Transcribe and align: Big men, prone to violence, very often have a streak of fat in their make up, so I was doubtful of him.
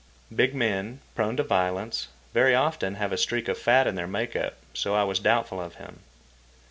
Big 0.35 0.55
men, 0.55 0.99
prone 1.13 1.37
to 1.37 1.43
violence, 1.43 2.07
very 2.33 2.55
often 2.55 2.95
have 2.95 3.11
a 3.11 3.17
streak 3.19 3.47
of 3.47 3.55
fat 3.55 3.85
in 3.85 3.93
their 3.93 4.07
make 4.07 4.35
up, 4.35 4.55
so 4.73 4.95
I 4.95 5.03
was 5.03 5.19
doubtful 5.19 5.61
of 5.61 5.75
him. 5.75 5.99